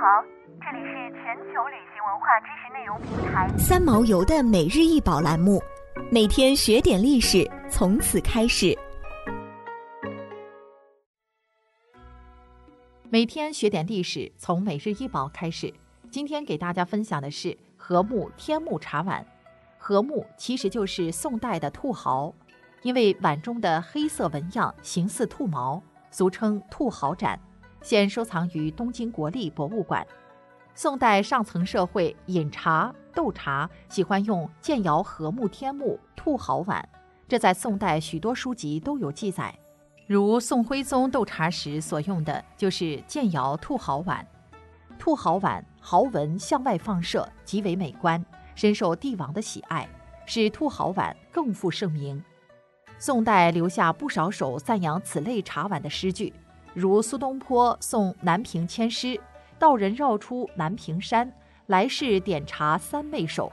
[0.00, 0.22] 好，
[0.60, 5.60] 这里是全球旅行文化知识内容平台三毛游的每日一宝栏目，
[6.08, 8.78] 每天学点历史，从此开始。
[13.10, 15.74] 每天学点历史，从每日一宝开始。
[16.08, 19.26] 今天给大家分享的是和睦天目茶碗。
[19.78, 22.32] 和睦其实就是宋代的兔毫，
[22.82, 27.40] 因为碗中的黑色纹样形似兔毛，俗称兔毫盏。
[27.82, 30.06] 现收藏于东京国立博物馆。
[30.74, 36.88] 宋代上层社会饮茶、斗茶，喜欢用建窑和睦天目兔毫碗，
[37.26, 39.52] 这在宋代许多书籍都有记载。
[40.06, 44.26] 如宋徽宗斗茶时所用的就是建窑兔毫碗。
[44.98, 48.24] 兔毫碗毫纹向外放射，极为美观，
[48.54, 49.88] 深受帝王的喜爱，
[50.26, 52.22] 使兔毫碗更负盛名。
[52.98, 56.32] 宋代留下不少首赞扬此类茶碗的诗句。
[56.74, 59.20] 如苏东坡送南屏签诗
[59.58, 61.32] ：“道人绕出南屏山，
[61.66, 63.52] 来世点茶三昧手。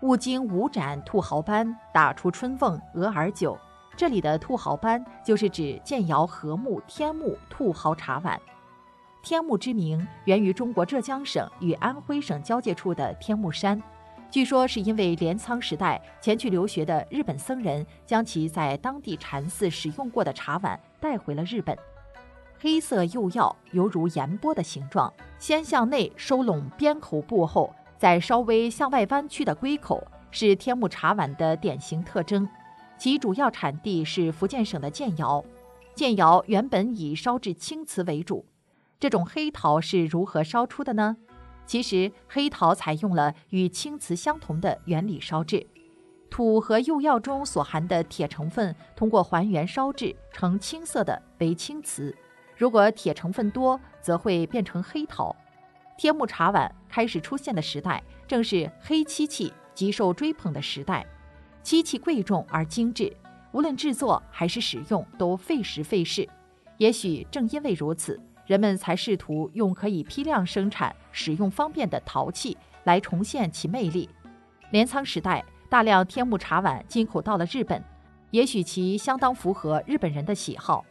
[0.00, 3.58] 悟经五盏兔毫斑，打出春凤鹅儿酒。”
[3.96, 8.40] 这里的兔毫斑就是指建窑和睦天目兔毫茶碗。
[9.22, 13.80] 天目之名源于中国浙江省与安徽省交界处的天目山，
[14.28, 21.78] 据说是因为镰仓时代前去留学的日本僧人将其在当地禅寺使用过的茶碗带回了日本。
[22.64, 32.48] 黑色釉药犹如盐波的形状，先向内收拢边口部后，再稍微向外弯曲的龟口，是天目茶碗的典型特征。
[32.96, 35.44] 其主要产地是福建省的建窑。
[35.94, 38.46] 建窑原本以烧制青瓷为主。
[38.98, 41.18] 这种黑陶是如何烧出的呢？
[41.66, 45.66] 其实黑陶采用了与青瓷相同的原理烧制，
[46.30, 52.16] 土和釉药中所含的铁成分通过还原烧制成青色的为青瓷。
[52.56, 55.34] 如果铁成分多，则会变成黑陶。
[55.96, 61.06] 天目茶碗开始出现的时代，正是黑漆器极受追捧的时代。
[61.62, 63.16] 漆器贵重而精致，
[63.52, 66.28] 无论制作还是使用都费时费事。
[66.78, 74.08] 也许正因为如此，人们才试图用可以批量生产、使用方便的陶器来重现其魅力。
[74.70, 77.82] 镰仓时代，大量天目茶碗进口到了日本，
[78.30, 80.84] 也许其相当符合日本人的喜好。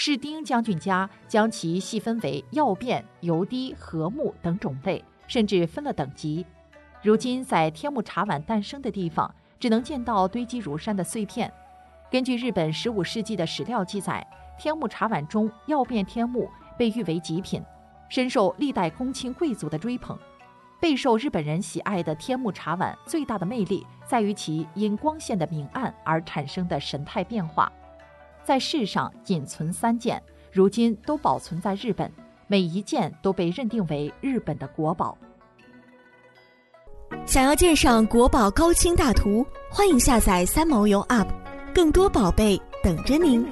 [0.00, 6.46] 士丁将军家将其细分为曜变、油滴、和睦等种类，甚至分了等级。
[7.02, 9.28] 如今在天目茶碗诞生的地方，
[9.58, 11.52] 只能见到堆积如山的碎片。
[12.12, 14.24] 根据日本十五世纪的史料记载，
[14.56, 16.48] 天目茶碗中曜变天目
[16.78, 17.60] 被誉为极品，
[18.08, 20.16] 深受历代公卿贵族的追捧。
[20.80, 27.72] 备受日本人喜爱的天目茶碗最大的魅力在于其因光线的明暗而产生的神态变化。
[28.44, 32.10] 在世上仅存三件，如今都保存在日本，
[32.46, 35.16] 每一件都被认定为日本的国宝。
[37.26, 41.28] 想要鉴赏国宝高清大图，欢迎下载三毛游 App，
[41.74, 43.46] 更多宝贝等着您。